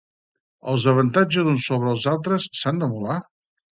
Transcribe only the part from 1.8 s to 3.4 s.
els altres s'han d'emular?